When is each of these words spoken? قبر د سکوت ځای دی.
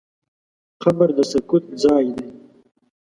قبر 0.83 1.09
د 1.17 1.19
سکوت 1.31 1.65
ځای 1.83 2.05
دی. 2.15 2.29